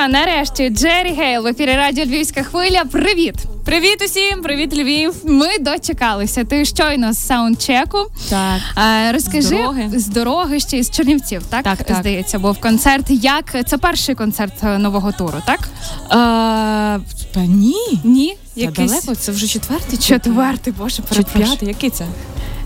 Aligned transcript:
що, 0.00 0.08
нарешті, 0.08 0.68
Джері 0.70 1.12
Гейл 1.12 1.42
в 1.42 1.46
ефірі 1.46 1.76
Радіо 1.76 2.04
Львівська 2.04 2.42
хвиля. 2.42 2.84
Привіт! 2.84 3.34
Привіт 3.64 4.02
усім, 4.04 4.42
привіт, 4.42 4.74
Львів. 4.76 5.14
Ми 5.24 5.58
дочекалися. 5.60 6.44
Ти 6.44 6.64
щойно 6.64 7.12
з 7.12 7.26
саундчеку. 7.26 7.98
Так. 8.30 8.60
А, 8.74 9.12
розкажи 9.12 9.42
З 9.42 9.50
дороги. 9.50 9.90
з 9.94 10.06
дороги 10.06 10.60
ще 10.60 10.78
із 10.78 10.90
Чернівців, 10.90 11.42
так? 11.50 11.64
Так, 11.64 11.82
так. 11.82 11.96
здається, 11.96 12.38
був 12.38 12.60
концерт. 12.60 13.04
Як 13.08 13.68
це 13.68 13.78
перший 13.78 14.14
концерт 14.14 14.52
е, 14.64 14.78
нового 14.78 15.12
туру, 15.12 15.42
так? 15.46 15.68
А, 16.08 16.98
та 17.34 17.40
ні. 17.40 18.00
Ні, 18.04 18.36
Це 18.54 18.66
далеко, 18.66 19.14
це 19.14 19.32
вже 19.32 19.46
четвертий 19.46 19.98
четвертий, 19.98 20.72
боже, 20.78 21.02
перепрошую. 21.02 21.46
п'ятий, 21.46 21.68
який 21.68 21.90
це? 21.90 22.04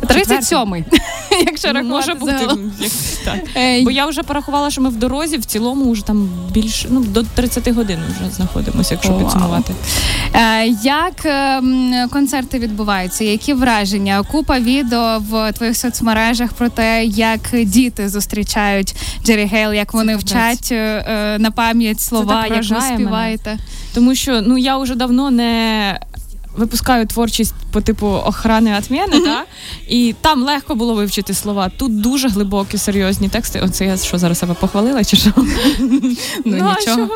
37-й, 0.03 0.85
якщо 1.47 1.69
Ну, 1.69 1.75
рахувати 1.75 2.13
може 2.13 2.15
бути. 2.15 2.61
Так. 3.25 3.39
Бо 3.85 3.91
я 3.91 4.07
вже 4.07 4.23
порахувала, 4.23 4.71
що 4.71 4.81
ми 4.81 4.89
в 4.89 4.97
дорозі 4.97 5.37
в 5.37 5.45
цілому 5.45 5.91
вже 5.93 6.05
там 6.07 6.29
більше 6.51 6.89
ну 6.91 7.01
до 7.01 7.23
30 7.23 7.69
годин 7.69 7.99
вже 8.21 8.31
знаходимося, 8.31 8.95
якщо 8.95 9.13
підсумувати. 9.13 9.75
Е, 10.35 10.67
Як 10.83 11.27
е, 11.27 11.63
концерти 12.13 12.59
відбуваються? 12.59 13.25
Які 13.25 13.53
враження? 13.55 14.23
Купа 14.23 14.59
відео 14.59 15.19
в 15.31 15.53
твоїх 15.53 15.77
соцмережах 15.77 16.53
про 16.53 16.69
те, 16.69 17.05
як 17.05 17.41
діти 17.53 18.09
зустрічають 18.09 18.95
Джері 19.25 19.45
Гейл, 19.45 19.73
як 19.73 19.95
вони 19.95 20.17
вчать 20.17 20.69
е, 20.73 20.77
е, 20.77 21.39
на 21.39 21.51
пам'ять 21.51 22.01
слова, 22.01 22.47
як 22.47 22.71
ви 22.71 22.81
співаєте. 22.95 23.59
Тому 23.95 24.15
що 24.15 24.41
ну 24.43 24.59
я 24.59 24.79
вже 24.79 24.95
давно 24.95 25.31
не. 25.31 26.01
Випускаю 26.57 27.07
творчість 27.07 27.55
по 27.73 27.81
типу 27.81 28.07
охорони 28.07 28.71
mm-hmm. 29.17 29.25
да? 29.25 29.45
і 29.89 30.15
там 30.21 30.43
легко 30.43 30.75
було 30.75 30.95
вивчити 30.95 31.35
слова. 31.35 31.71
Тут 31.77 32.01
дуже 32.01 32.29
глибокі, 32.29 32.79
серйозні 32.79 33.29
тексти. 33.29 33.61
Оце 33.61 33.87
я 33.87 33.97
що 33.97 34.19
зараз 34.19 34.39
себе 34.39 34.55
похвалила, 34.55 35.05
чи 35.05 35.17
що? 35.17 35.31
Ну, 36.45 36.75
а 36.77 36.81
нічого. 36.81 37.09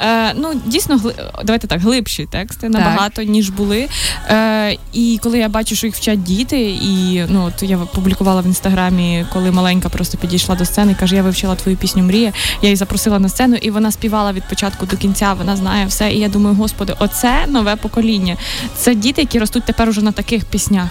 Е, 0.00 0.34
ну, 0.34 0.60
дійсно, 0.66 0.96
гли... 0.96 1.14
давайте 1.44 1.66
так, 1.66 1.80
глибші 1.80 2.26
тексти 2.26 2.68
набагато, 2.68 3.22
ніж 3.22 3.50
були. 3.50 3.88
Е, 4.28 4.76
і 4.92 5.20
коли 5.22 5.38
я 5.38 5.48
бачу, 5.48 5.76
що 5.76 5.86
їх 5.86 5.96
вчать 5.96 6.22
діти, 6.22 6.60
і 6.70 7.24
ну, 7.28 7.44
от 7.44 7.62
я 7.62 7.78
публікувала 7.78 8.40
в 8.40 8.46
інстаграмі, 8.46 9.26
коли 9.32 9.50
маленька 9.50 9.88
просто 9.88 10.18
підійшла 10.18 10.54
до 10.54 10.64
сцени 10.64 10.92
і 10.92 10.94
каже, 10.94 11.16
я 11.16 11.22
вивчила 11.22 11.54
твою 11.54 11.76
пісню 11.76 12.02
Мрія. 12.02 12.32
Я 12.62 12.68
її 12.68 12.76
запросила 12.76 13.18
на 13.18 13.28
сцену, 13.28 13.56
і 13.56 13.70
вона 13.70 13.92
співала 13.92 14.32
від 14.32 14.48
початку 14.48 14.86
до 14.86 14.96
кінця, 14.96 15.32
вона 15.32 15.56
знає 15.56 15.86
все. 15.86 16.12
І 16.12 16.18
я 16.18 16.28
думаю, 16.28 16.56
господи, 16.56 16.94
оце 16.98 17.46
нове 17.48 17.76
покоління. 17.76 18.36
Це 18.76 18.94
діти, 18.94 19.20
які 19.20 19.38
ростуть 19.38 19.64
тепер 19.64 19.88
уже 19.88 20.02
на 20.02 20.12
таких 20.12 20.44
піснях. 20.44 20.88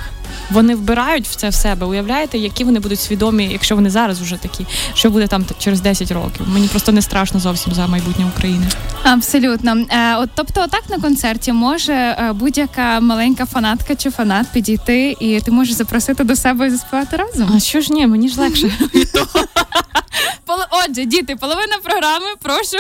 Вони 0.52 0.76
вбирають 0.76 1.28
в 1.28 1.36
це 1.36 1.50
в 1.50 1.54
себе. 1.54 1.86
Уявляєте, 1.86 2.38
які 2.38 2.64
вони 2.64 2.80
будуть 2.80 3.00
свідомі, 3.00 3.50
якщо 3.52 3.76
вони 3.76 3.90
зараз 3.90 4.22
вже 4.22 4.36
такі, 4.36 4.66
що 4.94 5.10
буде 5.10 5.28
там 5.28 5.46
через 5.60 5.82
10 5.82 6.12
років. 6.12 6.48
Мені 6.48 6.68
просто 6.68 6.92
не 6.92 7.02
страшно 7.02 7.40
зовсім 7.40 7.74
за 7.74 7.88
майбутнє 7.88 8.26
України. 8.36 8.66
Абсолютно. 9.04 9.78
Е, 9.90 10.16
от, 10.16 10.30
тобто, 10.36 10.62
отак 10.62 10.84
на 10.90 11.00
концерті 11.00 11.52
може 11.52 11.94
е, 11.94 12.34
будь-яка 12.34 13.00
маленька 13.00 13.46
фанатка 13.46 13.96
чи 13.96 14.12
фанат 14.12 14.48
підійти, 14.54 15.16
і 15.20 15.42
ти 15.42 15.52
можеш 15.52 15.74
запросити 15.74 16.24
до 16.24 16.36
себе 16.36 16.68
і 16.68 16.70
заспівати 16.70 17.18
разом. 17.18 17.50
А 17.56 17.60
що 17.60 17.82
ж 17.82 17.94
ні, 17.94 18.08
мені 18.08 18.30
ж 18.30 18.42
легше. 18.42 18.72
Отже, 20.90 21.06
діти, 21.06 21.36
половина 21.36 21.78
програми, 21.84 22.26
прошу. 22.42 22.78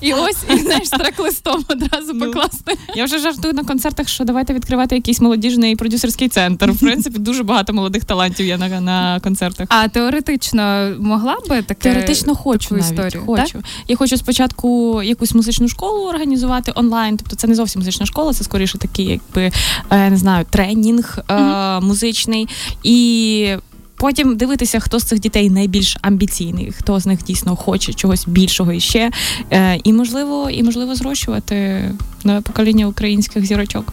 І 0.00 0.12
ось 0.12 0.36
і 0.54 0.58
знаєш, 0.58 0.88
трек-листом 0.88 1.64
одразу 1.68 2.12
Ну. 2.14 2.26
покласти. 2.26 2.78
Я 2.94 3.04
вже 3.04 3.18
жартую 3.18 3.54
на 3.54 3.64
концертах, 3.64 4.08
що 4.08 4.24
давайте 4.24 4.54
відкривати 4.54 4.94
якийсь 4.94 5.20
молодіжний 5.20 5.76
продюсерський 5.76 6.28
центр. 6.28 6.70
В 6.70 6.80
принципі, 6.80 7.18
дуже 7.18 7.42
багато 7.42 7.72
молодих 7.72 8.04
талантів 8.04 8.46
є 8.46 8.58
на, 8.58 8.80
на 8.80 9.20
концертах. 9.20 9.66
А 9.70 9.88
теоретично 9.88 10.92
могла 10.98 11.36
би 11.48 11.62
таке 11.62 11.90
Теоретично 11.92 12.34
хочу 12.34 12.68
таку 12.68 12.74
навіть, 12.74 12.90
історію, 12.92 13.26
хочу. 13.26 13.62
Я 13.88 13.96
хочу 13.96 14.16
спочатку 14.16 15.02
якусь 15.02 15.34
музичну 15.34 15.68
школу 15.68 16.08
організувати 16.08 16.72
онлайн. 16.74 17.16
Тобто 17.16 17.36
це 17.36 17.46
не 17.46 17.54
зовсім 17.54 17.80
музична 17.80 18.06
школа, 18.06 18.32
це 18.32 18.44
скоріше 18.44 18.78
такий, 18.78 19.06
якби 19.06 19.52
е, 19.90 20.10
не 20.10 20.16
знаю, 20.16 20.46
тренінг 20.50 21.18
е, 21.30 21.34
музичний. 21.80 22.48
І 22.82 23.56
потім 23.96 24.36
дивитися, 24.36 24.80
хто 24.80 24.98
з 24.98 25.04
цих 25.04 25.20
дітей 25.20 25.50
найбільш 25.50 25.96
амбіційний, 26.02 26.72
хто 26.78 27.00
з 27.00 27.06
них 27.06 27.24
дійсно 27.24 27.56
хоче 27.56 27.92
чогось 27.92 28.26
більшого 28.28 28.72
іще. 28.72 29.10
ще, 29.50 29.80
і 29.84 29.92
можливо, 29.92 30.50
і 30.50 30.62
можливо 30.62 30.94
зрощувати 30.94 31.84
нове 32.24 32.40
покоління 32.40 32.86
українських 32.86 33.46
зірочок. 33.46 33.92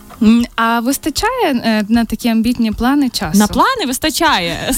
А 0.55 0.79
вистачає 0.79 1.61
е, 1.65 1.85
на 1.89 2.05
такі 2.05 2.29
амбітні 2.29 2.71
плани 2.71 3.09
часу? 3.09 3.39
На 3.39 3.47
плани 3.47 3.85
вистачає. 3.87 4.73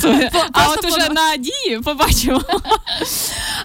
А 0.52 0.68
от 0.70 0.86
уже 0.86 1.10
на 1.10 1.38
дії 1.38 1.80
побачимо. 1.84 2.42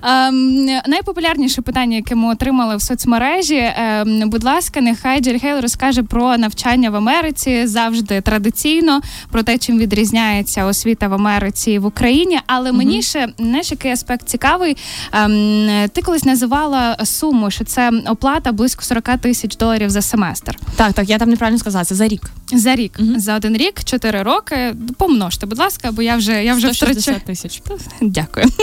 Ем, 0.03 0.65
найпопулярніше 0.87 1.63
питання, 1.63 1.97
яке 1.97 2.15
ми 2.15 2.33
отримали 2.33 2.77
в 2.77 2.83
соцмережі. 2.83 3.73
Ем, 3.77 4.31
будь 4.31 4.45
ласка, 4.45 4.81
нехай 4.81 5.21
Джері 5.21 5.39
Хейл 5.39 5.61
розкаже 5.61 6.03
про 6.03 6.39
навчання 6.39 6.91
в 6.91 6.97
Америці 6.97 7.67
завжди 7.67 8.21
традиційно, 8.21 9.01
про 9.31 9.43
те, 9.43 9.59
чим 9.59 9.79
відрізняється 9.79 10.65
освіта 10.65 11.09
в 11.09 11.15
Америці 11.15 11.71
і 11.71 11.79
в 11.79 11.87
Україні. 11.87 12.41
Але 12.47 12.73
мені 12.73 13.03
ще 13.03 13.29
знаєш, 13.39 13.71
який 13.71 13.91
аспект 13.91 14.29
цікавий. 14.29 14.77
Ем, 15.13 15.89
ти 15.93 16.03
колись 16.03 16.25
називала 16.25 16.97
суму, 17.05 17.51
що 17.51 17.65
це 17.65 17.93
оплата 18.07 18.53
близько 18.53 18.83
40 18.83 19.17
тисяч 19.21 19.57
доларів 19.57 19.91
за 19.91 20.03
семестр. 20.03 20.59
Так, 20.77 20.93
так, 20.93 21.09
я 21.09 21.19
там 21.19 21.31
неправильно 21.31 21.59
сказала, 21.59 21.70
це 21.71 21.95
за 21.95 22.09
рік. 22.09 22.31
За 22.53 22.75
рік, 22.77 22.93
Мгм. 22.99 23.21
за 23.21 23.37
один 23.37 23.57
рік, 23.57 23.85
4 23.85 24.23
роки. 24.23 24.75
Помножте, 24.99 25.47
будь 25.47 25.59
ласка, 25.59 25.93
бо 25.93 26.03
я 26.03 26.17
вже 26.17 26.45
я 26.45 26.55
вже 26.55 26.69
втрачаю. 26.71 27.21
тисяч. 27.27 27.63
Дякую. 28.01 28.47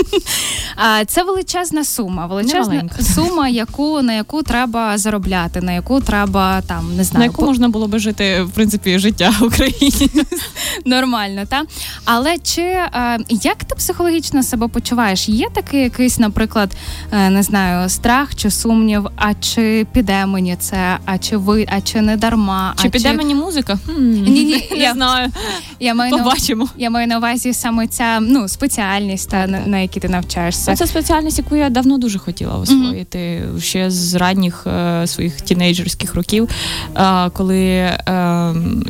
А 0.75 1.06
це 1.06 1.23
величезна 1.23 1.84
сума, 1.84 2.25
величезна 2.25 2.90
сума, 3.16 3.47
яку 3.50 4.01
на 4.01 4.13
яку 4.13 4.44
треба 4.44 4.97
заробляти, 4.97 5.62
на 5.62 5.72
яку 5.72 6.01
треба 6.01 6.62
там 6.62 6.95
не 6.97 7.03
знаю, 7.03 7.19
На 7.19 7.25
яку 7.25 7.41
по- 7.41 7.45
можна 7.47 7.69
було 7.69 7.88
би 7.88 8.00
жити, 8.00 8.41
в 8.44 8.51
принципі, 8.51 9.00
життя 9.00 9.34
в 9.39 9.44
Україні. 9.44 10.09
нормально, 10.85 11.44
та 11.50 11.63
але 12.06 12.38
чи 12.38 12.62
е, 12.62 13.19
як 13.29 13.63
ти 13.63 13.75
психологічно 13.75 14.44
себе 14.44 14.68
почуваєш? 14.68 15.29
Є 15.29 15.47
такий 15.53 15.81
якийсь, 15.81 16.19
наприклад, 16.19 16.72
е, 17.12 17.29
не 17.29 17.44
знаю, 17.44 17.89
страх 17.89 18.35
чи 18.35 18.51
сумнів, 18.51 19.07
а 19.16 19.34
чи 19.34 19.88
піде 19.94 20.25
мені 20.25 20.56
це, 20.59 20.97
а 21.06 21.18
чи 21.18 21.38
ви, 21.38 21.66
а 21.69 21.81
чи 21.81 22.01
не 22.01 22.18
дарма? 22.18 22.74
Чи 22.81 22.88
а 22.88 22.91
піде 22.97 23.13
мені 23.13 23.35
музика? 23.35 23.80
Ні, 24.00 24.63
не 24.72 24.78
я- 24.78 24.94
знаю. 24.97 25.31
я 25.80 25.94
маю 25.94 26.18
на 26.18 26.35
я 26.78 26.90
маю 26.90 27.08
на 27.08 27.18
увазі 27.18 27.53
саме 27.53 27.88
ця 27.88 28.19
ну 28.19 28.47
спеціальність, 28.47 29.30
та 29.30 29.47
на, 29.47 29.59
на 29.66 29.80
якій 29.80 30.00
ти 30.00 30.09
навчаєшся. 30.09 30.75
Це 30.75 30.88
спеціальність, 30.88 31.38
яку 31.38 31.56
я 31.56 31.69
давно 31.69 31.97
дуже 31.97 32.19
хотіла 32.19 32.56
освоїти 32.56 33.44
ще 33.59 33.91
з 33.91 34.16
ранніх 34.16 34.68
е, 34.68 35.07
своїх 35.07 35.41
тінейджерських 35.41 36.16
років, 36.16 36.50
е, 36.96 37.30
коли 37.30 37.59
е, 37.59 37.97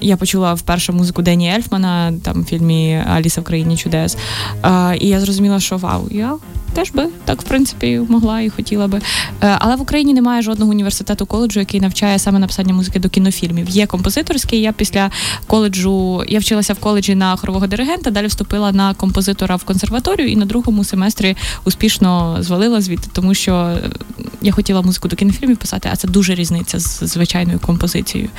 я 0.01 0.17
почула 0.17 0.53
вперше 0.53 0.91
музику 0.91 1.21
Дені 1.21 1.53
Ельфмана 1.55 2.13
там 2.23 2.41
в 2.41 2.45
фільмі 2.45 3.03
Аліса 3.09 3.41
в 3.41 3.43
країні 3.43 3.77
чудес. 3.77 4.17
Е, 4.65 4.97
і 4.97 5.07
я 5.07 5.19
зрозуміла, 5.19 5.59
що 5.59 5.77
вау, 5.77 6.07
я 6.11 6.33
теж 6.77 6.91
би 6.91 7.07
так 7.25 7.41
в 7.41 7.45
принципі 7.45 8.01
могла 8.09 8.41
і 8.41 8.49
хотіла 8.49 8.87
би. 8.87 9.01
Е, 9.41 9.55
але 9.59 9.75
в 9.75 9.81
Україні 9.81 10.13
немає 10.13 10.41
жодного 10.41 10.71
університету 10.71 11.25
коледжу, 11.25 11.59
який 11.59 11.81
навчає 11.81 12.19
саме 12.19 12.39
написання 12.39 12.73
музики 12.73 12.99
до 12.99 13.09
кінофільмів. 13.09 13.69
Є 13.69 13.86
композиторський. 13.87 14.61
Я 14.61 14.71
після 14.71 15.11
коледжу 15.47 16.23
я 16.27 16.39
вчилася 16.39 16.73
в 16.73 16.79
коледжі 16.79 17.15
на 17.15 17.35
хорового 17.35 17.67
диригента, 17.67 18.11
далі 18.11 18.27
вступила 18.27 18.71
на 18.71 18.93
композитора 18.93 19.55
в 19.55 19.63
консерваторію 19.63 20.29
і 20.29 20.35
на 20.35 20.45
другому 20.45 20.83
семестрі 20.83 21.35
успішно 21.63 22.37
звалила 22.39 22.81
звідти, 22.81 23.07
тому 23.13 23.33
що 23.33 23.53
е, 23.53 23.89
я 24.41 24.51
хотіла 24.51 24.81
музику 24.81 25.07
до 25.07 25.15
кінофільмів 25.15 25.57
писати, 25.57 25.89
а 25.91 25.95
це 25.95 26.07
дуже 26.07 26.35
різниця 26.35 26.79
з 26.79 27.03
звичайною 27.03 27.59
композицією. 27.59 28.29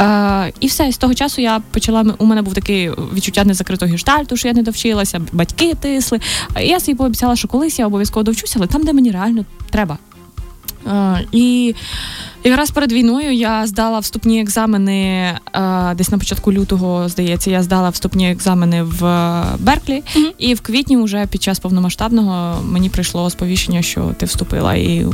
Е, 0.00 0.52
і 0.60 0.66
все, 0.66 0.92
з 0.92 0.98
того 0.98 1.14
часу 1.14 1.40
я 1.40 1.60
почала. 1.70 2.14
У 2.18 2.24
мене 2.24 2.42
був 2.42 2.54
такий 2.54 2.90
відчуття 2.90 3.44
незакритого 3.44 3.92
гештальту, 3.92 4.36
що 4.36 4.48
я 4.48 4.54
не 4.54 4.62
довчилася, 4.62 5.20
батьки 5.32 5.74
тисли. 5.74 6.20
Я 6.60 6.80
собі 6.80 6.98
пообіцяла, 6.98 7.36
що 7.36 7.48
колись 7.48 7.78
я 7.78 7.86
обов'язково 7.86 8.24
довчуся, 8.24 8.54
але 8.58 8.66
там, 8.66 8.82
де 8.82 8.92
мені 8.92 9.10
реально 9.10 9.44
треба. 9.70 9.98
Е, 10.86 11.26
і 11.32 11.74
якраз 12.48 12.70
перед 12.70 12.92
війною 12.92 13.32
я 13.32 13.66
здала 13.66 13.98
вступні 13.98 14.40
екзамени 14.40 14.98
е, 14.98 15.38
десь 15.94 16.10
на 16.10 16.18
початку 16.18 16.52
лютого, 16.52 17.08
здається, 17.08 17.50
я 17.50 17.62
здала 17.62 17.88
вступні 17.88 18.30
екзамени 18.30 18.82
в 18.82 19.00
Берклі, 19.58 20.02
mm-hmm. 20.16 20.32
і 20.38 20.54
в 20.54 20.60
квітні, 20.60 20.96
вже 20.96 21.26
під 21.26 21.42
час 21.42 21.58
повномасштабного, 21.58 22.62
мені 22.64 22.90
прийшло 22.90 23.30
сповіщення, 23.30 23.82
що 23.82 24.14
ти 24.18 24.26
вступила. 24.26 24.74
І 24.74 25.06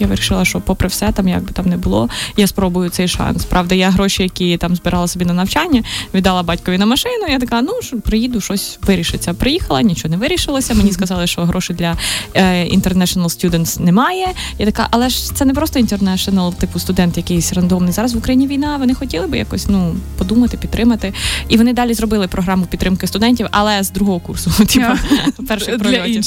я 0.00 0.06
вирішила, 0.06 0.44
що 0.44 0.60
попри 0.60 0.88
все, 0.88 1.12
там 1.12 1.28
як 1.28 1.42
би 1.42 1.52
там 1.52 1.66
не 1.66 1.76
було, 1.76 2.08
я 2.36 2.46
спробую 2.46 2.90
цей 2.90 3.08
шанс. 3.08 3.44
Правда, 3.44 3.74
я 3.74 3.90
гроші, 3.90 4.22
які 4.22 4.56
там 4.56 4.76
збирала 4.76 5.08
собі 5.08 5.24
на 5.24 5.32
навчання, 5.32 5.82
віддала 6.14 6.42
батькові 6.42 6.78
на 6.78 6.86
машину. 6.86 7.26
Я 7.28 7.38
така, 7.38 7.62
ну 7.62 7.72
що 7.82 8.00
приїду, 8.00 8.40
щось 8.40 8.78
вирішиться. 8.82 9.34
Приїхала, 9.34 9.82
нічого 9.82 10.10
не 10.10 10.16
вирішилося. 10.16 10.74
Мені 10.74 10.92
сказали, 10.92 11.26
що 11.26 11.44
грошей 11.44 11.76
для 11.76 11.96
е, 12.34 12.64
International 12.64 13.24
Students 13.24 13.80
немає. 13.80 14.26
Я 14.58 14.66
така, 14.66 14.88
але 14.90 15.08
ж 15.08 15.34
це 15.34 15.44
не 15.44 15.54
просто 15.54 15.80
international, 15.80 16.54
типу 16.54 16.78
студент 16.78 17.16
якийсь 17.16 17.52
рандомний. 17.52 17.92
Зараз 17.92 18.14
в 18.14 18.18
Україні 18.18 18.46
війна. 18.46 18.76
Вони 18.76 18.94
хотіли 18.94 19.26
би 19.26 19.38
якось 19.38 19.66
ну 19.68 19.96
подумати, 20.18 20.56
підтримати. 20.56 21.12
І 21.48 21.56
вони 21.56 21.72
далі 21.72 21.94
зробили 21.94 22.28
програму 22.28 22.66
підтримки 22.66 23.06
студентів, 23.06 23.46
але 23.50 23.82
з 23.82 23.90
другого 23.90 24.20
курсу. 24.20 24.50
Типу, 24.66 25.42
перших 25.48 25.78
прольотів. 25.78 26.24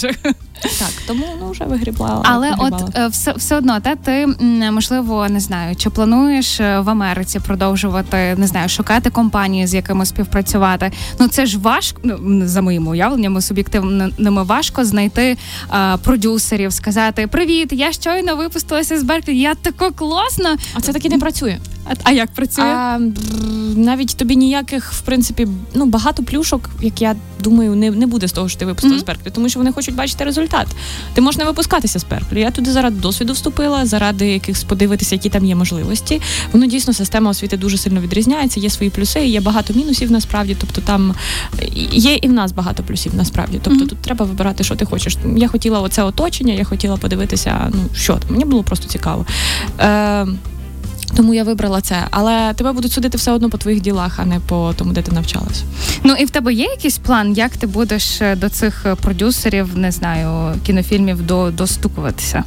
Так, 0.62 0.92
тому 1.08 1.26
ну 1.40 1.52
вже 1.52 1.64
вигрібла. 1.64 2.22
Але 2.24 2.50
вигрібала. 2.50 2.86
от 2.88 2.98
е, 2.98 3.08
все 3.08 3.34
все 3.34 3.61
одно, 3.62 3.80
та 3.80 3.96
ти 3.96 4.28
можливо 4.72 5.30
не 5.30 5.40
знаю, 5.40 5.76
чи 5.76 5.90
плануєш 5.90 6.60
е, 6.60 6.80
в 6.80 6.90
Америці 6.90 7.40
продовжувати 7.40 8.36
не 8.38 8.48
знаю, 8.48 8.70
шукати 8.70 9.10
компанії, 9.10 9.68
з 9.68 9.74
якими 9.74 10.06
співпрацювати. 10.06 10.92
Ну 11.20 11.28
це 11.28 11.46
ж 11.46 11.60
важко. 11.60 12.02
Ну 12.04 12.48
за 12.48 12.62
моїм 12.62 12.88
уявленням, 12.88 13.42
суб'єктивними 13.42 14.44
важко 14.44 14.86
знайти 14.86 15.38
а, 15.70 15.98
продюсерів, 16.04 16.74
сказати 16.74 17.28
Привіт, 17.28 17.70
я 17.72 17.92
щойно 17.92 18.36
випустилася 18.36 19.00
з 19.00 19.04
Берклі, 19.04 19.40
я 19.40 19.56
тако 19.56 19.92
класно. 19.92 20.56
А 20.74 20.82
це 20.82 20.94
таки 20.94 21.10
не 21.10 21.18
працює. 21.18 21.58
А, 21.86 21.94
а 22.04 22.12
як 22.12 22.32
працює? 22.32 22.66
А, 22.66 23.00
Навіть 23.76 24.18
тобі 24.18 24.36
ніяких, 24.36 24.94
в 24.94 25.02
принципі, 25.02 25.48
ну 25.76 25.86
багато 25.86 26.24
плюшок, 26.24 26.70
як 26.82 27.02
я 27.02 27.16
думаю, 27.40 27.76
не 27.76 27.92
не 27.92 28.08
буде 28.08 28.28
з 28.28 28.32
того, 28.32 28.50
що 28.50 28.60
ти 28.60 28.66
випустила 28.66 28.96
mm-hmm. 28.96 29.00
з 29.00 29.04
Берклі, 29.04 29.32
тому 29.32 29.50
що 29.50 29.60
вони 29.60 29.72
хочуть 29.72 29.96
бачити 29.96 30.24
результат. 30.24 30.68
Ти 31.14 31.22
можеш 31.22 31.40
не 31.40 31.46
випускатися 31.46 32.00
з 32.00 32.04
Берклі. 32.04 32.40
Я 32.40 32.52
туди 32.52 32.72
заради 32.72 32.96
досвіду 33.00 33.34
вступила, 33.34 33.86
заради 33.86 34.28
якихось 34.28 34.64
подивитися, 34.64 35.16
які 35.16 35.30
там 35.30 35.46
є 35.46 35.56
можливості. 35.56 36.22
Воно 36.54 36.66
дійсно 36.66 36.94
система 36.94 37.32
освіти 37.32 37.58
дуже 37.58 37.78
сильно 37.78 38.02
відрізняється. 38.02 38.60
Є 38.60 38.70
свої 38.70 38.90
плюси, 38.90 39.26
є 39.26 39.42
багато 39.42 39.74
мінусів 39.74 40.12
насправді. 40.12 40.56
Тобто 40.60 40.82
там 40.82 41.16
є 41.92 42.16
і 42.16 42.28
в 42.28 42.34
нас 42.34 42.52
багато 42.52 42.84
плюсів 42.84 43.16
насправді. 43.16 43.60
Тобто 43.64 43.86
mm-hmm. 43.86 43.90
тут 43.90 43.98
треба 43.98 44.26
вибирати, 44.26 44.64
що 44.64 44.76
ти 44.76 44.86
хочеш. 44.86 45.18
Я 45.38 45.48
хотіла 45.48 45.80
оце 45.80 46.04
оточення, 46.04 46.54
я 46.54 46.64
хотіла 46.64 46.98
подивитися, 46.98 47.72
ну 47.74 47.80
що 47.96 48.14
там. 48.14 48.32
Мені 48.32 48.46
було 48.46 48.64
просто 48.64 48.88
цікаво. 48.88 49.26
Е, 49.80 50.28
тому 51.16 51.34
я 51.34 51.44
вибрала 51.44 51.82
це, 51.82 51.96
але 52.12 52.54
тебе 52.54 52.72
будуть 52.72 52.92
судити 52.92 53.18
все 53.18 53.32
одно 53.32 53.50
по 53.50 53.58
твоїх 53.58 53.82
ділах, 53.82 54.20
а 54.20 54.26
не 54.26 54.40
по 54.40 54.74
тому, 54.78 54.94
де 54.94 55.02
ти 55.02 55.12
навчалась. 55.12 55.64
Ну 56.04 56.14
і 56.14 56.26
в 56.26 56.30
тебе 56.30 56.54
є 56.54 56.66
якийсь 56.66 56.98
план, 56.98 57.34
як 57.34 57.58
ти 57.58 57.68
будеш 57.68 58.22
е, 58.22 58.36
до 58.36 58.50
цих 58.50 58.86
е, 58.86 58.96
продюсерів, 58.96 59.78
не 59.78 59.92
знаю, 59.92 60.56
кінофільмів 60.66 61.22
до 61.22 61.52
достукуватися? 61.52 62.44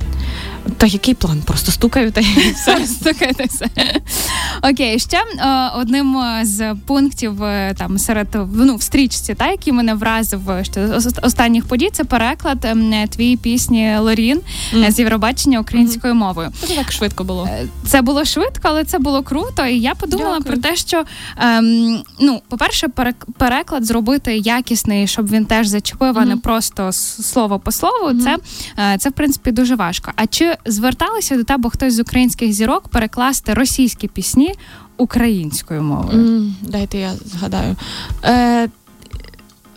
Та 0.77 0.87
який 0.87 1.15
план? 1.15 1.43
Просто 1.45 1.73
стукаю 1.73 2.13
та 2.13 2.21
все. 2.55 2.87
Стукайте 2.87 3.45
все. 3.45 3.67
Окей, 4.63 4.99
ще 4.99 5.17
е, 5.17 5.71
одним 5.77 6.17
з 6.43 6.75
пунктів 6.87 7.39
там 7.77 7.99
серед 7.99 8.29
ну, 8.55 8.77
в 8.77 8.83
стрічці, 8.83 9.35
та 9.35 9.51
який 9.51 9.73
мене 9.73 9.95
вразив 9.95 10.41
що 10.63 11.01
з 11.01 11.15
останніх 11.23 11.65
подій, 11.65 11.91
це 11.93 12.05
переклад 12.05 12.67
твоєї 13.11 13.37
пісні 13.37 13.97
Лорін 13.99 14.41
mm. 14.75 14.91
з 14.91 14.99
Євробачення 14.99 15.61
українською 15.61 16.15
mm. 16.15 16.17
мовою. 16.17 16.53
Це 16.61 16.75
так 16.75 16.93
швидко 16.93 17.25
було. 17.25 17.49
Це 17.87 18.03
було 18.03 18.25
швидко, 18.25 18.61
але 18.63 18.85
це 18.85 18.99
було 18.99 19.23
круто. 19.23 19.67
І 19.67 19.79
я 19.79 19.95
подумала 19.95 20.39
Дякую. 20.39 20.61
про 20.61 20.71
те, 20.71 20.77
що 20.77 21.05
ем, 21.37 22.03
ну, 22.21 22.43
по-перше, 22.49 22.89
переклад 23.39 23.85
зробити 23.85 24.37
якісний, 24.37 25.07
щоб 25.07 25.31
він 25.31 25.45
теж 25.45 25.67
зачепив, 25.67 26.17
mm. 26.17 26.21
а 26.21 26.25
не 26.25 26.37
просто 26.37 26.93
слово 26.93 27.59
по 27.59 27.73
слову. 27.73 28.21
Це 28.21 28.37
це 28.99 29.09
в 29.09 29.13
принципі 29.13 29.53
дуже 29.53 29.75
важко. 29.75 30.13
А 30.17 30.27
чи 30.27 30.54
зверталися 30.67 31.37
до 31.37 31.45
тебе 31.45 31.71
хтось 31.71 31.95
з 31.95 32.01
українських 32.01 32.53
зірок 32.53 32.89
перекласти 32.89 33.55
російські 33.55 34.09
пісні 34.09 34.55
українською 34.97 35.83
мовою? 35.83 36.19
Mm, 36.19 36.51
дайте 36.63 36.99
я 36.99 37.13
згадаю. 37.25 37.77
Е, 38.25 38.69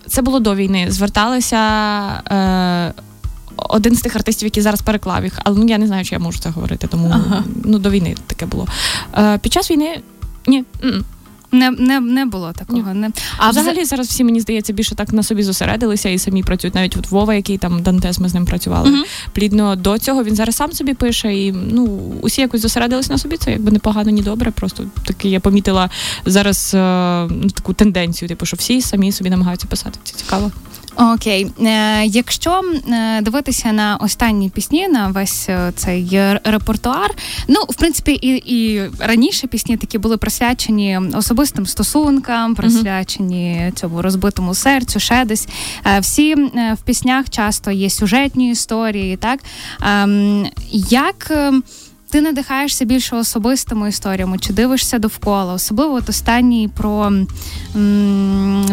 Це 0.08 0.22
було 0.22 0.40
до 0.40 0.56
війни. 0.56 0.86
Зверталися. 0.90 1.58
Е, 2.32 2.94
один 3.70 3.96
з 3.96 4.02
тих 4.02 4.16
артистів, 4.16 4.46
який 4.46 4.64
зараз 4.64 4.82
переклав 4.82 5.24
їх, 5.24 5.40
але 5.44 5.60
ну 5.60 5.66
я 5.68 5.78
не 5.78 5.88
знаю, 5.88 6.06
чи 6.06 6.16
я 6.16 6.20
можу 6.20 6.40
це 6.40 6.50
говорити, 6.50 6.88
тому 6.88 7.12
ага. 7.14 7.44
ну 7.66 7.80
до 7.80 7.90
війни 7.90 8.16
таке 8.28 8.46
було. 8.46 8.68
Е, 9.18 9.38
Під 9.38 9.54
час 9.54 9.72
війни 9.72 10.02
ні. 10.48 10.64
Не 11.52 11.72
не, 11.72 12.00
не 12.00 12.26
було 12.26 12.54
такого. 12.54 12.94
Не. 12.94 13.12
А 13.38 13.50
взагалі 13.50 13.86
зараз 13.86 14.08
всі, 14.08 14.24
мені 14.24 14.40
здається, 14.40 14.74
більше 14.74 14.96
так 14.96 15.14
на 15.14 15.24
собі 15.24 15.44
зосередилися 15.44 16.10
і 16.10 16.18
самі 16.18 16.44
працюють. 16.44 16.76
Навіть 16.76 16.98
от 16.98 17.12
Вова, 17.12 17.36
який 17.36 17.58
там 17.58 17.84
Дантес, 17.84 18.20
ми 18.20 18.30
з 18.30 18.34
ним 18.34 18.46
працювали. 18.46 18.90
Uh-huh. 18.90 19.04
Плідно 19.34 19.76
до 19.76 19.98
цього 19.98 20.24
він 20.24 20.36
зараз 20.36 20.56
сам 20.56 20.72
собі 20.72 20.94
пише, 20.94 21.36
і 21.36 21.52
ну 21.52 21.84
усі 22.22 22.42
якось 22.42 22.62
зосередились 22.62 23.10
на 23.10 23.18
собі. 23.18 23.38
Це 23.38 23.52
якби 23.52 23.72
не 23.72 23.80
погано, 23.80 24.12
ні 24.12 24.22
добре. 24.22 24.52
Просто 24.52 24.84
таки 25.06 25.30
я 25.30 25.40
помітила 25.40 25.90
зараз 26.26 26.72
е, 26.74 26.80
ну, 27.32 27.50
таку 27.50 27.74
тенденцію, 27.74 28.30
типу, 28.30 28.46
що 28.46 28.58
всі 28.58 28.82
самі 28.82 29.12
собі 29.12 29.30
намагаються 29.30 29.68
писати. 29.68 30.00
Це 30.04 30.16
цікаво. 30.16 30.52
Окей, 30.98 31.48
е, 31.60 32.06
якщо 32.06 32.62
е, 32.94 33.22
дивитися 33.22 33.72
на 33.72 33.98
останні 33.98 34.50
пісні, 34.50 34.88
на 34.88 35.08
весь 35.08 35.50
е, 35.50 35.72
цей 35.76 36.20
репертуар, 36.44 37.16
ну 37.48 37.60
в 37.70 37.76
принципі, 37.76 38.12
і 38.12 38.28
і 38.46 38.90
раніше 39.00 39.48
пісні 39.48 39.78
такі 39.78 39.98
були 39.98 40.18
присвячені 40.18 41.00
особистим 41.14 41.66
стосункам, 41.66 42.56
присвячені 42.56 43.72
цьому 43.76 44.02
розбитому 44.02 44.56
серцю, 44.56 45.00
ще 45.00 45.26
десь. 45.26 45.48
Всі 46.00 46.36
в 46.74 46.78
піснях 46.86 47.30
часто 47.30 47.72
є 47.72 47.90
сюжетні 47.90 48.52
історії, 48.52 49.18
так 49.18 49.40
ем, 49.82 50.48
як. 50.72 51.32
Ти 52.10 52.22
надихаєшся 52.22 52.86
більше 52.86 53.16
особистими 53.16 53.90
історіями, 53.90 54.38
чи 54.38 54.54
дивишся 54.54 55.00
довкола, 55.00 55.54
особливо 55.54 55.94
от 55.94 56.10
останній 56.10 56.70
про 56.78 57.12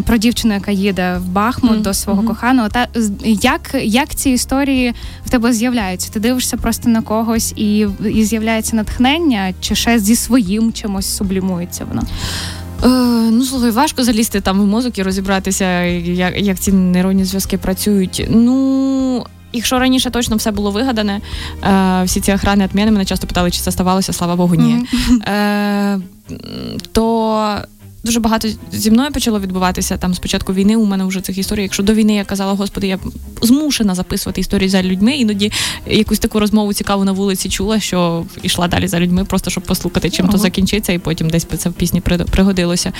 про 0.07 0.17
дівчину, 0.17 0.55
яка 0.55 0.71
їде 0.71 1.19
в 1.19 1.29
Бахмут 1.29 1.73
mm-hmm. 1.73 1.83
до 1.83 1.95
свого 1.95 2.23
mm-hmm. 2.23 2.27
коханого. 2.27 2.69
Та 2.69 2.89
як 3.25 3.71
як 3.83 4.15
ці 4.15 4.31
історії 4.31 4.95
в 5.27 5.31
тебе 5.31 5.53
з'являються? 5.53 6.13
Ти 6.13 6.21
дивишся 6.21 6.57
просто 6.57 6.89
на 6.89 7.03
когось 7.03 7.53
і 7.57 7.87
і 8.15 8.25
з'являється 8.25 8.77
натхнення, 8.77 9.55
чи 9.61 9.75
ще 9.75 9.99
зі 9.99 10.17
своїм 10.17 10.73
чимось 10.73 11.17
сублімується 11.17 11.85
воно? 11.85 12.03
Е, 12.85 13.15
Ну, 13.31 13.45
слухай, 13.45 13.71
важко 13.71 14.05
залізти 14.05 14.41
там 14.41 14.61
в 14.61 14.67
мозок 14.67 14.99
і 14.99 15.03
розібратися, 15.03 15.83
як 15.83 16.41
як 16.41 16.61
ці 16.61 16.73
нейронні 16.73 17.25
зв'язки 17.25 17.59
працюють. 17.59 18.27
Ну 18.31 19.27
якщо 19.55 19.79
раніше 19.79 20.11
точно 20.11 20.37
все 20.37 20.51
було 20.51 20.71
вигадане, 20.71 21.21
е, 21.65 22.03
всі 22.05 22.21
ці 22.21 22.33
охрани 22.33 22.65
відміни 22.65 22.91
мене 22.91 23.05
часто 23.05 23.27
питали, 23.27 23.51
чи 23.51 23.61
це 23.61 23.73
ставалося, 23.73 24.13
слава 24.13 24.37
Богу, 24.37 24.55
ні. 24.55 24.75
Mm-hmm. 24.75 25.31
Е, 25.31 26.01
то 26.93 27.65
дуже 28.05 28.21
багато 28.21 28.49
зі 28.73 28.91
мною 28.91 29.13
почало 29.13 29.41
відбуватися 29.41 29.97
там 29.97 30.15
спочатку 30.15 30.55
війни. 30.55 30.77
У 30.77 30.85
мене 30.85 31.05
вже 31.05 31.21
цих 31.21 31.39
історій. 31.39 31.63
Якщо 31.63 31.83
до 31.83 31.95
війни 31.95 32.15
я 32.15 32.25
казала, 32.25 32.53
господи, 32.53 32.87
я 32.87 32.99
змушена 33.43 33.95
записувати 33.95 34.41
історії 34.41 34.69
за 34.69 34.83
людьми. 34.83 35.13
Іноді 35.13 35.53
якусь 35.87 36.19
таку 36.19 36.41
розмову 36.41 36.73
цікаву 36.73 37.05
на 37.05 37.13
вулиці 37.13 37.49
чула, 37.49 37.81
що 37.81 38.27
йшла 38.43 38.69
далі 38.69 38.89
за 38.89 39.01
людьми, 39.01 39.25
просто 39.25 39.51
щоб 39.51 39.65
послухати, 39.65 40.11
чим 40.11 40.27
uh-huh. 40.27 40.33
то 40.33 40.39
закінчиться, 40.39 40.93
і 40.93 40.99
потім 40.99 41.31
десь 41.31 41.47
це 41.59 41.69
в 41.69 41.73
пісні 41.73 42.01
пригодилося. 42.31 42.93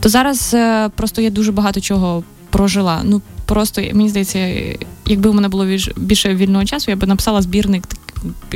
То 0.00 0.08
зараз 0.08 0.54
е, 0.54 0.88
просто 0.88 1.22
я 1.22 1.30
дуже 1.30 1.52
багато 1.52 1.80
чого 1.80 2.24
прожила. 2.50 3.00
Ну 3.04 3.20
просто 3.46 3.80
мені 3.80 4.08
здається, 4.08 4.38
якби 5.06 5.30
у 5.30 5.32
мене 5.32 5.48
було 5.48 5.66
більше 5.96 6.34
вільного 6.34 6.64
часу, 6.64 6.90
я 6.90 6.96
би 6.96 7.06
написала 7.06 7.42
збірник 7.42 7.84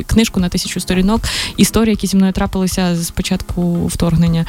книжку 0.07 0.39
на 0.39 0.49
тисячу 0.49 0.79
сторінок 0.79 1.21
історії, 1.57 1.91
які 1.91 2.07
зі 2.07 2.17
мною 2.17 2.33
трапилися 2.33 2.95
з 2.95 3.11
початку 3.11 3.85
вторгнення. 3.87 4.45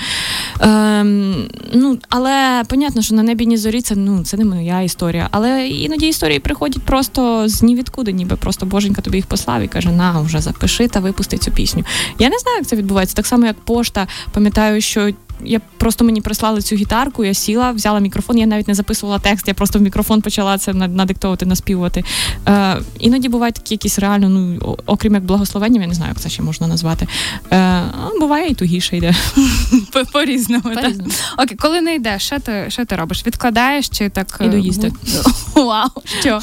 Ем, 0.61 1.49
ну, 1.73 1.99
Але 2.09 2.65
понятно, 2.69 3.03
що 3.03 3.15
на 3.15 3.23
небі 3.23 3.47
ні 3.47 3.57
зорі 3.57 3.81
це 3.81 3.97
ну, 3.97 4.25
це 4.25 4.37
не 4.37 4.45
моя 4.45 4.81
історія. 4.81 5.29
Але 5.31 5.69
іноді 5.69 6.09
історії 6.09 6.39
приходять 6.39 6.83
просто 6.83 7.49
з 7.49 7.63
нівідкуди, 7.63 8.13
ніби 8.13 8.37
просто 8.37 8.67
боженька 8.67 9.03
тобі 9.03 9.17
їх 9.19 9.27
послав 9.27 9.63
і 9.63 9.69
каже, 9.69 9.91
на, 9.91 10.21
вже 10.21 10.41
запиши 10.41 10.89
та 10.89 11.01
випусти 11.01 11.39
цю 11.39 11.51
пісню. 11.51 11.85
Я 12.19 12.29
не 12.29 12.39
знаю, 12.39 12.59
як 12.59 12.67
це 12.67 12.77
відбувається. 12.77 13.17
Так 13.17 13.27
само, 13.27 13.47
як 13.47 13.57
пошта, 13.61 14.07
пам'ятаю, 14.33 14.81
що 14.81 15.11
я 15.45 15.61
просто 15.77 16.05
мені 16.05 16.21
прислали 16.21 16.63
цю 16.63 16.77
гітарку, 16.77 17.25
я 17.25 17.35
сіла, 17.35 17.71
взяла 17.71 18.01
мікрофон, 18.01 18.39
я 18.39 18.47
навіть 18.47 18.69
не 18.69 18.75
записувала 18.75 19.19
текст, 19.19 19.49
я 19.49 19.55
просто 19.55 19.79
в 19.79 19.83
мікрофон 19.83 20.23
почала 20.23 20.59
це 20.59 20.73
надиктовувати, 20.75 21.47
наспівувати. 21.47 22.05
Е, 22.49 22.77
Іноді 22.99 23.29
бувають 23.29 23.55
такі 23.55 23.75
якісь 23.75 23.99
реально, 23.99 24.29
ну 24.29 24.59
окрім 24.87 25.15
як 25.15 25.25
благословення, 25.25 25.81
я 25.81 25.87
не 25.87 25.95
знаю, 25.95 26.11
як 26.11 26.21
це 26.21 26.29
ще 26.29 26.43
можна 26.43 26.67
назвати. 26.67 27.07
Е, 27.53 27.83
Буває 28.21 28.49
і 28.49 28.55
тугіше 28.55 28.97
йде. 28.97 29.15
По-різному. 30.13 30.63
По 30.63 31.43
Окей, 31.43 31.57
коли 31.57 31.81
не 31.81 31.95
йде, 31.95 32.19
що 32.19 32.39
ти 32.39 32.65
що 32.69 32.85
ти 32.85 32.97
робиш? 32.97 33.27
Відкладаєш 33.27 33.89
чи 33.89 34.09
так 34.09 34.39
Іду 34.41 34.57
е, 34.57 34.61
їсти? 34.61 34.93
Вау, 35.55 35.89
що? 36.21 36.41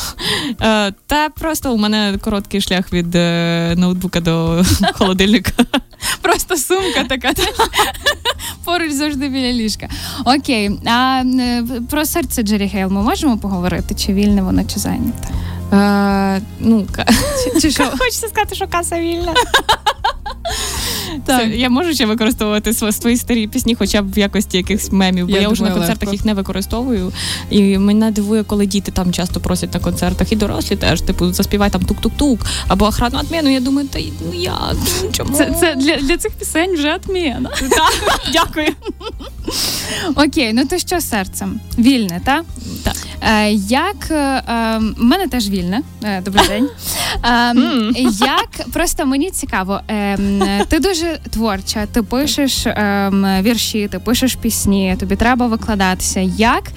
Е, 0.61 0.93
Та 1.07 1.29
просто 1.29 1.73
у 1.73 1.77
мене 1.77 2.17
короткий 2.21 2.61
шлях 2.61 2.93
від 2.93 3.15
е, 3.15 3.73
ноутбука 3.77 4.19
до 4.19 4.63
холодильника. 4.93 5.51
Просто 6.21 6.57
сумка 6.57 7.03
така 7.09 7.33
поруч 8.65 8.91
завжди 8.91 9.29
біля 9.29 9.51
ліжка. 9.53 9.89
Окей, 10.25 10.71
а 10.85 11.23
про 11.89 12.05
серце 12.05 12.43
Джері 12.43 12.69
Хейл 12.69 12.89
ми 12.89 13.01
можемо 13.01 13.37
поговорити? 13.37 13.95
Чи 13.95 14.13
вільне 14.13 14.41
воно, 14.41 14.63
чи 14.63 14.79
зайняте? 14.79 15.29
Е, 15.73 16.41
ну? 16.59 16.87
Хочеться 17.97 18.27
сказати, 18.27 18.55
що 18.55 18.67
каса 18.67 18.99
вільна. 18.99 19.33
Так. 21.25 21.41
Це, 21.41 21.47
я 21.47 21.69
можу 21.69 21.93
ще 21.93 22.05
використовувати 22.05 22.73
свої 22.73 23.17
старі 23.17 23.47
пісні, 23.47 23.75
хоча 23.75 24.01
б 24.01 24.13
в 24.13 24.19
якості 24.19 24.57
якихось 24.57 24.91
мемів, 24.91 25.27
бо 25.27 25.35
я, 25.35 25.41
я 25.41 25.49
вже 25.49 25.63
на 25.63 25.71
концертах 25.71 26.01
легко. 26.01 26.13
їх 26.13 26.25
не 26.25 26.33
використовую. 26.33 27.11
І 27.49 27.77
мене 27.77 28.11
дивує, 28.11 28.43
коли 28.43 28.65
діти 28.65 28.91
там 28.91 29.13
часто 29.13 29.39
просять 29.39 29.73
на 29.73 29.79
концертах, 29.79 30.31
і 30.31 30.35
дорослі 30.35 30.75
теж, 30.75 31.01
типу, 31.01 31.33
заспівай 31.33 31.69
там 31.69 31.81
тук-тук-тук 31.81 32.39
або 32.67 32.85
охрану 32.85 33.19
отміну. 33.19 33.49
Я 33.49 33.59
думаю, 33.59 33.87
та 33.87 33.99
ну 33.99 34.39
як? 34.39 34.75
Ну, 35.03 35.09
чому? 35.11 35.37
Це 35.37 35.55
це 35.59 35.75
для 35.75 35.95
для 35.95 36.17
цих 36.17 36.31
пісень 36.31 36.73
вже 36.73 36.95
отміна. 36.95 37.49
Дякую. 38.33 38.67
Окей, 40.15 40.53
ну 40.53 40.65
то 40.65 40.77
що 40.77 41.01
серцем? 41.01 41.59
Вільне, 41.77 42.21
так? 42.25 42.45
Так. 42.83 42.95
Е, 43.21 43.51
як 43.53 44.11
е, 44.11 44.43
в 44.97 45.03
мене 45.03 45.27
теж 45.27 45.49
вільне. 45.49 45.81
Добрий 46.25 46.47
день. 46.47 46.69
Як 48.19 48.69
просто 48.73 49.05
мені 49.05 49.31
цікаво, 49.31 49.81
ти 50.67 50.79
дуже 50.79 51.04
творча, 51.29 51.85
ти 51.85 52.03
пишеш 52.03 52.67
вірші, 53.41 53.87
ти 53.87 53.99
пишеш 53.99 54.35
пісні, 54.35 54.95
тобі 54.99 55.15
треба 55.15 55.47
викладатися. 55.47 56.19
Як 56.37 56.71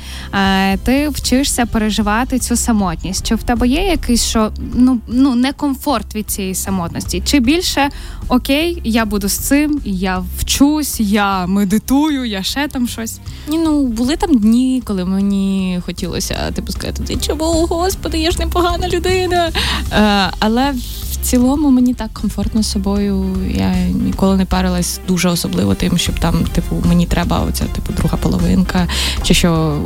ти 0.84 1.08
вчишся 1.08 1.66
переживати 1.66 2.38
цю 2.38 2.56
самотність? 2.56 3.26
Чи 3.26 3.34
в 3.34 3.42
тебе 3.42 3.68
є 3.68 3.82
якийсь 3.82 4.24
що 4.24 4.52
ну 4.74 5.00
ну 5.08 5.34
некомфорт 5.34 6.14
від 6.14 6.30
цієї 6.30 6.54
самотності? 6.54 7.22
Чи 7.26 7.40
більше 7.40 7.88
окей, 8.28 8.80
я 8.84 9.04
буду 9.04 9.28
з 9.28 9.38
цим, 9.38 9.80
я 9.84 10.22
вчусь, 10.38 11.00
я 11.00 11.46
медитую, 11.46 12.24
я 12.24 12.42
ще 12.42 12.68
там 12.68 12.88
щось? 12.88 13.18
Ні, 13.48 13.58
ну 13.58 13.86
були 13.86 14.16
там 14.16 14.38
дні, 14.38 14.82
коли 14.84 15.04
мені 15.04 15.80
хотілося 15.86 16.50
типу 16.54 16.72
сказати, 16.72 17.16
чому, 17.20 17.66
господи, 17.66 18.18
я 18.18 18.30
ж 18.30 18.38
непогана 18.38 18.88
людина. 18.88 19.50
Е, 19.92 20.30
але 20.38 20.74
цілому 21.22 21.70
мені 21.70 21.94
так 21.94 22.12
комфортно 22.12 22.62
з 22.62 22.70
собою. 22.70 23.36
Я 23.50 23.74
ніколи 24.04 24.36
не 24.36 24.44
парилась 24.44 25.00
дуже 25.08 25.28
особливо 25.28 25.74
тим, 25.74 25.98
щоб 25.98 26.18
там, 26.18 26.44
типу, 26.44 26.76
мені 26.88 27.06
треба 27.06 27.40
оця 27.40 27.64
типу 27.64 27.92
друга 27.92 28.16
половинка, 28.16 28.88
чи 29.22 29.34
що 29.34 29.78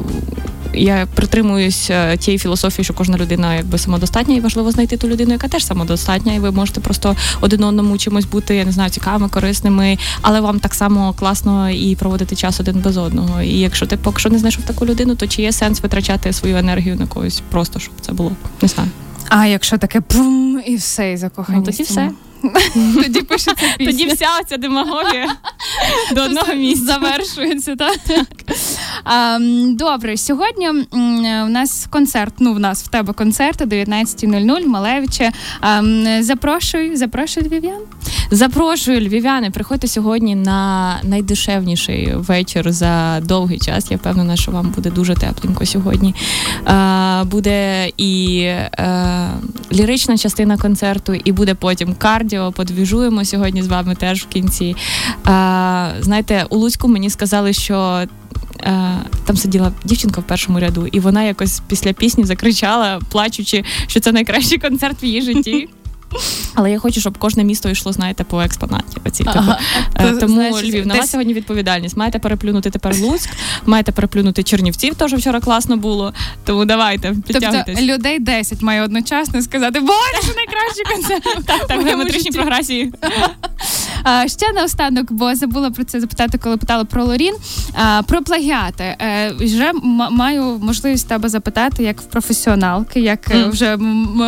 я 0.74 1.06
притримуюсь 1.14 1.90
тієї 2.18 2.38
філософії, 2.38 2.84
що 2.84 2.94
кожна 2.94 3.18
людина 3.18 3.54
якби 3.54 3.78
самодостатня, 3.78 4.34
і 4.34 4.40
важливо 4.40 4.70
знайти 4.70 4.96
ту 4.96 5.08
людину, 5.08 5.32
яка 5.32 5.48
теж 5.48 5.66
самодостатня, 5.66 6.34
і 6.34 6.38
ви 6.38 6.50
можете 6.50 6.80
просто 6.80 7.16
один 7.40 7.64
одному 7.64 7.98
чимось 7.98 8.24
бути, 8.24 8.56
я 8.56 8.64
не 8.64 8.72
знаю, 8.72 8.90
цікавими, 8.90 9.28
корисними, 9.28 9.98
але 10.20 10.40
вам 10.40 10.60
так 10.60 10.74
само 10.74 11.12
класно 11.12 11.70
і 11.70 11.96
проводити 11.96 12.36
час 12.36 12.60
один 12.60 12.80
без 12.80 12.96
одного. 12.96 13.42
І 13.42 13.58
якщо 13.58 13.86
ти 13.86 13.96
поки 13.96 14.20
що 14.20 14.30
не 14.30 14.38
знайшов 14.38 14.64
таку 14.64 14.86
людину, 14.86 15.14
то 15.14 15.26
чи 15.26 15.42
є 15.42 15.52
сенс 15.52 15.80
витрачати 15.80 16.32
свою 16.32 16.56
енергію 16.56 16.96
на 16.96 17.06
когось, 17.06 17.42
просто 17.50 17.78
щоб 17.78 17.94
це 18.00 18.12
було 18.12 18.32
не 18.62 18.68
знаю. 18.68 18.90
А 19.34 19.46
якщо 19.46 19.78
таке 19.78 20.00
пум 20.00 20.62
і 20.66 20.76
все 20.76 21.12
і 21.12 21.16
закоханість? 21.16 21.66
Ну, 21.66 21.72
тоді 21.72 21.82
все. 21.82 22.10
Тоді 23.02 23.22
пишеться 23.22 23.66
пісня. 23.78 23.92
Тоді 23.92 24.06
вся 24.06 24.26
ця 24.48 24.56
демагогія 24.56 25.36
до 26.14 26.22
одного 26.22 26.54
місця 26.54 26.84
завершується. 26.86 27.76
так? 27.76 27.96
Добре, 29.66 30.16
сьогодні 30.16 30.70
у 31.44 31.48
нас 31.48 31.86
концерт. 31.90 32.34
Ну, 32.38 32.54
в 32.54 32.60
нас 32.60 32.84
в 32.84 32.88
тебе 32.88 33.12
концерт 33.12 33.62
о 33.62 33.64
19.00 33.64 34.66
Малевиче. 34.66 35.32
Запрошую, 36.20 36.96
запрошую 36.96 37.46
львів'ян. 37.46 37.80
Запрошую 38.30 39.00
львів'яни. 39.00 39.50
Приходьте 39.50 39.88
сьогодні 39.88 40.34
на 40.34 40.96
найдешевніший 41.02 42.14
вечір 42.14 42.72
за 42.72 43.20
довгий 43.20 43.58
час. 43.58 43.90
Я 43.90 43.96
впевнена, 43.96 44.36
що 44.36 44.52
вам 44.52 44.70
буде 44.70 44.90
дуже 44.90 45.14
тепленько 45.14 45.66
сьогодні. 45.66 46.14
Буде 47.24 47.88
і 47.96 48.48
лірична 49.72 50.18
частина 50.18 50.56
концерту, 50.56 51.14
і 51.14 51.32
буде 51.32 51.54
потім 51.54 51.94
кардіо. 51.94 52.52
Подвіжуємо 52.52 53.24
сьогодні 53.24 53.62
з 53.62 53.66
вами 53.66 53.94
теж 53.94 54.22
в 54.22 54.26
кінці. 54.26 54.76
Знаєте, 56.00 56.46
у 56.50 56.56
Луцьку 56.56 56.88
мені 56.88 57.10
сказали, 57.10 57.52
що 57.52 58.02
Е, 58.02 58.08
там 59.24 59.36
сиділа 59.36 59.72
дівчинка 59.84 60.20
в 60.20 60.24
першому 60.24 60.60
ряду, 60.60 60.86
і 60.86 61.00
вона 61.00 61.22
якось 61.22 61.62
після 61.68 61.92
пісні 61.92 62.24
закричала, 62.24 63.00
плачучи, 63.08 63.64
що 63.86 64.00
це 64.00 64.12
найкращий 64.12 64.58
концерт 64.58 65.02
в 65.02 65.04
її 65.04 65.22
житті. 65.22 65.68
Але 66.54 66.70
я 66.70 66.78
хочу, 66.78 67.00
щоб 67.00 67.18
кожне 67.18 67.44
місто 67.44 67.68
йшло, 67.68 67.92
знаєте, 67.92 68.24
по 68.24 68.40
експонаті. 68.40 68.96
Оці, 69.06 69.24
ага. 69.26 69.58
Типу. 69.98 70.20
Тому 70.20 70.34
Значить, 70.34 70.70
Львів 70.70 70.86
на 70.86 70.94
вас 70.94 71.10
сьогодні 71.10 71.34
відповідальність. 71.34 71.96
Маєте 71.96 72.18
переплюнути 72.18 72.70
тепер 72.70 72.96
Луцьк, 72.96 73.30
маєте 73.66 73.92
переплюнути 73.92 74.42
Чернівців, 74.42 74.94
теж 74.94 75.14
вчора 75.14 75.40
класно 75.40 75.76
було. 75.76 76.14
Тому 76.44 76.64
давайте 76.64 77.08
тобто 77.08 77.22
підтягуйтесь. 77.32 77.76
Тобто 77.78 77.94
людей 77.94 78.18
10 78.18 78.62
має 78.62 78.82
одночасно 78.82 79.42
сказати, 79.42 79.80
боже, 79.80 80.34
найкращий 80.36 80.84
концерт. 80.94 81.22
Так, 81.46 81.66
так, 81.66 81.86
геометричні 81.86 82.30
прогресії. 82.30 82.92
Ще 84.26 84.52
наостанок, 84.52 85.12
бо 85.12 85.34
забула 85.34 85.70
про 85.70 85.84
це 85.84 86.00
запитати, 86.00 86.38
коли 86.38 86.56
питала 86.56 86.84
про 86.84 87.04
Лорін. 87.04 87.34
Про 88.06 88.22
плагіати 88.22 88.84
е, 88.84 89.32
вже 89.40 89.72
маю 90.10 90.42
можливість 90.42 91.08
тебе 91.08 91.28
запитати 91.28 91.82
як 91.82 92.00
в 92.00 92.04
професіоналки, 92.04 93.00
як 93.00 93.30
mm. 93.30 93.50
вже 93.50 93.76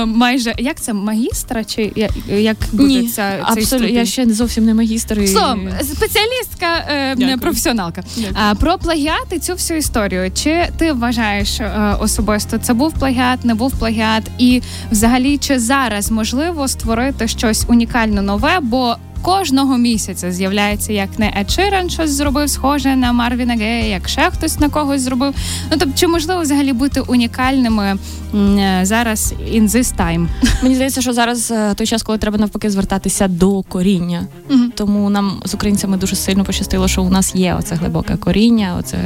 майже 0.07 0.55
як 0.59 0.81
це 0.81 0.93
магістра, 0.93 1.65
чи 1.65 1.93
як 2.29 2.57
буде 2.73 2.89
Ні, 2.89 3.09
ця 3.09 3.39
абсолютно 3.43 3.89
я 3.89 4.05
ще 4.05 4.33
зовсім 4.33 4.65
не 4.65 4.75
магістр. 4.75 5.29
Словом, 5.29 5.69
спеціалістка, 5.83 6.67
е, 6.89 7.37
професіоналка. 7.41 8.03
А 8.35 8.55
про 8.55 8.79
плагіати 8.79 9.39
цю 9.39 9.53
всю 9.53 9.79
історію. 9.79 10.31
Чи 10.35 10.69
ти 10.79 10.93
вважаєш 10.93 11.61
е, 11.61 11.97
особисто 12.01 12.59
це 12.59 12.75
був 12.75 12.93
плагіат, 12.93 13.45
не 13.45 13.55
був 13.55 13.79
плагіат, 13.79 14.25
і 14.39 14.63
взагалі 14.91 15.39
чи 15.39 15.59
зараз 15.59 16.11
можливо 16.11 16.69
створити 16.69 17.29
щось 17.29 17.65
унікально 17.69 18.23
нове? 18.23 18.61
Бо 18.61 18.97
кожного 19.25 19.79
місяця 19.79 20.33
з'являється 20.33 20.93
як 20.93 21.19
не 21.19 21.45
Sheeran 21.49 21.89
щось 21.89 22.11
зробив, 22.11 22.51
схоже 22.51 22.97
на 22.97 23.13
Марвіна 23.13 23.55
Гея, 23.55 23.87
як 23.87 24.09
ще 24.09 24.31
хтось 24.31 24.61
на 24.61 24.69
когось 24.69 25.01
зробив. 25.01 25.35
Ну 25.71 25.77
тобто, 25.79 25.99
чи 25.99 26.07
можливо 26.07 26.41
взагалі 26.41 26.73
бути 26.73 27.01
унікальними 27.01 27.97
е, 28.35 28.81
зараз 28.83 29.35
in 29.53 29.69
this 29.69 29.97
time? 29.97 30.27
Мені 30.63 30.75
здається, 30.75 31.01
що 31.01 31.13
зараз 31.13 31.51
е, 31.51 31.75
той 31.75 31.87
час, 31.87 32.03
коли 32.03 32.19
треба 32.19 32.39
навпаки 32.39 32.71
звертатися 32.71 33.29
до 33.29 33.63
коріння. 33.63 34.27
Угу. 34.51 34.61
Тому 34.75 35.11
нам 35.11 35.43
з 35.45 35.55
українцями 35.55 35.97
дуже 35.97 36.17
сильно 36.17 36.45
пощастило, 36.45 36.89
що 36.89 37.03
у 37.03 37.11
нас 37.11 37.35
є 37.35 37.57
оце 37.59 37.75
глибоке 37.75 38.17
коріння, 38.17 38.77
оце 38.79 38.99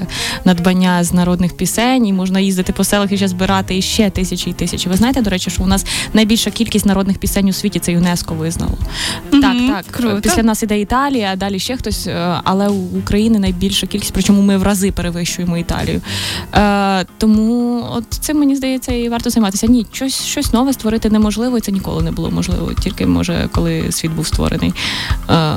надбання 0.45 1.05
з 1.05 1.13
народних 1.13 1.57
пісень, 1.57 2.07
і 2.07 2.13
можна 2.13 2.41
їздити 2.41 2.73
по 2.73 2.85
селах 2.85 3.13
і 3.13 3.17
ще 3.17 3.29
збирати 3.29 3.79
і 3.79 3.83
ще 3.83 4.11
тисячі 4.11 4.51
і 4.51 4.55
тисячі. 4.55 4.91
Ви 4.91 4.97
знаєте, 4.97 5.23
до 5.23 5.31
речі, 5.31 5.51
що 5.51 5.63
у 5.63 5.67
нас 5.67 5.87
найбільша 6.13 6.51
кількість 6.51 6.87
народних 6.87 7.19
пісень 7.19 7.49
у 7.49 7.53
світі 7.53 7.79
це 7.79 7.93
ЮНЕСКО 7.93 8.35
визнало. 8.35 8.79
Угу. 9.33 9.43
Так, 9.43 9.57
так. 9.69 9.85
Круто. 10.11 10.29
Після 10.29 10.43
нас 10.43 10.63
іде 10.63 10.81
Італія, 10.81 11.31
а 11.33 11.37
далі 11.37 11.59
ще 11.59 11.77
хтось, 11.77 12.07
е, 12.07 12.41
але 12.45 12.69
у 12.69 12.99
України 12.99 13.39
найбільша 13.39 13.87
кількість, 13.87 14.13
причому 14.13 14.43
ми 14.43 14.57
в 14.57 14.63
рази 14.63 14.93
перевищуємо 14.93 15.59
Італію. 15.59 16.01
Е, 16.55 17.05
Тому 17.19 17.85
от 17.93 18.05
цим 18.11 18.39
мені 18.39 18.57
здається 18.57 18.93
і 18.93 19.09
варто 19.09 19.31
займатися. 19.31 19.67
Ні, 19.67 19.87
щось 19.93 20.25
щось 20.25 20.53
нове 20.53 20.73
створити 20.73 21.11
неможливо, 21.11 21.59
і 21.59 21.61
це 21.61 21.73
ніколи 21.73 22.03
не 22.03 22.11
було 22.11 22.31
можливо, 22.31 22.73
тільки 22.83 23.07
може, 23.07 23.49
коли 23.53 23.93
світ 23.93 24.13
був 24.13 24.27
створений. 24.27 24.73
Е, 25.31 25.55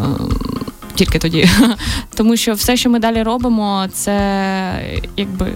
тільки 0.96 1.20
тоді. 1.20 1.50
Тому 2.16 2.38
що 2.38 2.54
все, 2.54 2.78
що 2.78 2.90
ми 2.90 3.00
далі 3.00 3.24
робимо, 3.24 3.88
це 3.94 5.02
якби 5.18 5.48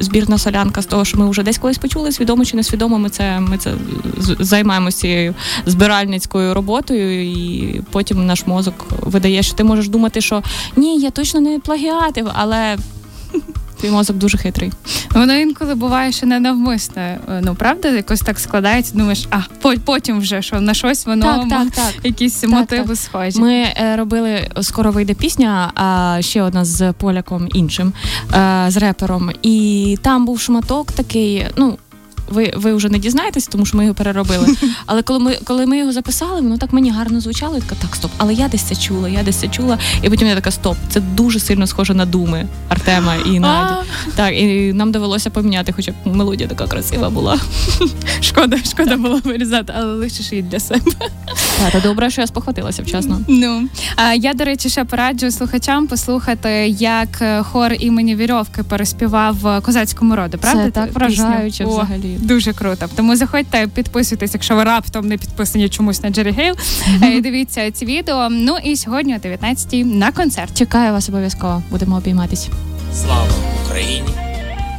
збірна 0.00 0.38
солянка 0.38 0.82
з 0.82 0.86
того, 0.86 1.04
що 1.04 1.18
ми 1.18 1.30
вже 1.30 1.42
десь 1.42 1.58
колись 1.58 1.78
почули, 1.78 2.12
свідомо 2.12 2.44
чи 2.44 2.56
несвідомо, 2.56 2.98
ми 2.98 3.10
це 3.10 3.40
ми 3.40 3.58
це 3.58 3.74
займаємося 4.40 4.98
цією 4.98 5.34
збиральницькою 5.66 6.54
роботою, 6.54 7.30
і 7.30 7.80
потім 7.90 8.26
наш 8.26 8.46
мозок 8.46 8.86
видає, 9.00 9.42
що 9.42 9.54
ти 9.54 9.64
можеш 9.64 9.88
думати, 9.88 10.20
що 10.20 10.42
ні, 10.76 10.98
я 11.00 11.10
точно 11.10 11.40
не 11.40 11.58
плагіатив, 11.58 12.28
але. 12.34 12.76
Твій 13.80 13.90
мозок 13.90 14.16
дуже 14.16 14.38
хитрий. 14.38 14.72
Воно 15.10 15.34
інколи 15.34 15.74
буває, 15.74 16.12
що 16.12 16.26
не 16.26 16.40
навмисне. 16.40 17.18
Ну 17.42 17.54
правда, 17.54 17.88
якось 17.88 18.20
так 18.20 18.38
складається. 18.38 18.92
Думаєш, 18.94 19.28
а 19.30 19.40
потім 19.84 20.18
вже 20.18 20.42
що 20.42 20.60
на 20.60 20.74
щось 20.74 21.06
воно 21.06 21.24
так, 21.24 21.48
так, 21.48 21.70
так. 21.70 22.04
якісь 22.04 22.34
так, 22.34 22.50
мотиви 22.50 22.88
так. 22.88 22.96
схожі. 22.96 23.40
Ми 23.40 23.54
е, 23.54 23.96
робили 23.96 24.50
скоро 24.62 24.90
вийде 24.90 25.14
пісня, 25.14 25.72
а 25.74 26.18
ще 26.22 26.42
одна 26.42 26.64
з 26.64 26.92
поляком 26.92 27.48
іншим, 27.54 27.92
е, 28.34 28.64
з 28.68 28.76
репером. 28.76 29.30
І 29.42 29.98
там 30.02 30.26
був 30.26 30.40
шматок 30.40 30.92
такий. 30.92 31.46
Ну 31.56 31.78
ви 32.28 32.52
ви 32.56 32.74
вже 32.74 32.88
не 32.88 32.98
дізнаєтесь, 32.98 33.46
тому 33.46 33.66
що 33.66 33.76
ми 33.76 33.84
його 33.84 33.94
переробили. 33.94 34.56
Але 34.86 35.02
коли 35.02 35.18
ми 35.18 35.38
коли 35.44 35.66
ми 35.66 35.78
його 35.78 35.92
записали, 35.92 36.40
воно 36.40 36.56
так 36.56 36.72
мені 36.72 36.90
гарно 36.90 37.20
звучало. 37.20 37.54
Я 37.54 37.60
така, 37.60 37.74
так, 37.74 37.96
стоп, 37.96 38.10
але 38.16 38.34
я 38.34 38.48
десь 38.48 38.62
це 38.62 38.76
чула, 38.76 39.08
я 39.08 39.22
десь 39.22 39.36
це 39.36 39.48
чула. 39.48 39.78
І 40.02 40.10
потім 40.10 40.28
я 40.28 40.34
така, 40.34 40.50
стоп, 40.50 40.76
це 40.88 41.00
дуже 41.00 41.40
сильно 41.40 41.66
схоже 41.66 41.94
на 41.94 42.06
думи 42.06 42.46
Артема 42.68 43.14
і 43.14 43.38
Наді. 43.40 43.88
Так, 44.14 44.34
і 44.34 44.72
нам 44.72 44.92
довелося 44.92 45.30
поміняти, 45.30 45.72
хоча 45.72 45.92
мелодія 46.04 46.48
така 46.48 46.66
красива 46.66 47.10
була. 47.10 47.38
Шкода, 48.20 48.58
шкода 48.58 48.96
було 48.96 49.20
вирізати, 49.24 49.72
але 49.76 49.92
лишиш 49.94 50.32
її 50.32 50.42
для 50.42 50.60
себе. 50.60 50.92
То 51.72 51.80
добре, 51.80 52.10
що 52.10 52.20
я 52.20 52.26
спохватилася 52.26 52.82
вчасно. 52.82 53.20
Ну 53.28 53.68
а 53.96 54.14
я, 54.14 54.34
до 54.34 54.44
речі, 54.44 54.68
ще 54.68 54.84
пораджу 54.84 55.30
слухачам 55.30 55.86
послухати, 55.86 56.48
як 56.78 57.08
е, 57.22 57.42
хор 57.42 57.72
імені 57.78 58.16
Вірьовки 58.16 58.62
переспівав 58.62 59.62
козацькому 59.62 60.16
роду. 60.16 60.38
Правда? 60.38 60.64
Це 60.64 60.70
так 60.70 60.94
вражаюче 60.94 61.64
взагалі. 61.64 62.15
Дуже 62.16 62.52
круто. 62.52 62.88
Тому 62.96 63.16
заходьте, 63.16 63.68
підписуйтесь, 63.74 64.34
якщо 64.34 64.56
ви 64.56 64.64
раптом 64.64 65.08
не 65.08 65.18
підписані 65.18 65.68
чомусь 65.68 66.02
на 66.02 66.10
Джері 66.10 66.30
Гейл. 66.30 66.54
Mm-hmm. 66.54 67.22
Дивіться 67.22 67.70
ці 67.70 67.84
відео. 67.84 68.28
Ну 68.30 68.56
і 68.64 68.76
сьогодні 68.76 69.16
о 69.16 69.18
19-й 69.18 69.84
на 69.84 70.12
концерт. 70.12 70.58
Чекаю 70.58 70.92
вас 70.92 71.08
обов'язково. 71.08 71.62
Будемо 71.70 71.96
обійматись. 71.96 72.48
Слава 72.94 73.28
Україні, 73.64 74.08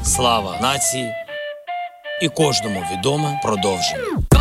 слава 0.03 0.60
нації 0.62 1.12
і 2.22 2.29
кожному 2.29 2.84
відоме 2.91 3.39
продовження. 3.44 4.37